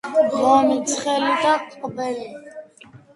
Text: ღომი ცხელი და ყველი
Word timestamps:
ღომი 0.37 0.77
ცხელი 0.91 1.29
და 1.43 1.51
ყველი 1.83 2.25